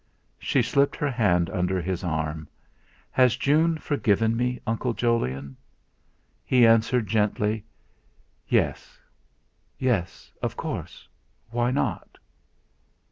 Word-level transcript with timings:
She 0.39 0.63
slipped 0.63 0.95
her 0.95 1.11
hand 1.11 1.51
under 1.51 1.79
his 1.79 2.03
arm: 2.03 2.47
"Has 3.11 3.35
June 3.35 3.77
forgiven 3.77 4.35
me, 4.35 4.59
Uncle 4.65 4.95
Jolyon?" 4.95 5.55
He 6.43 6.65
answered 6.65 7.05
gently: 7.05 7.63
"Yes 8.47 8.97
yes; 9.77 10.31
of 10.41 10.57
course, 10.57 11.07
why 11.51 11.69
not?" 11.69 12.17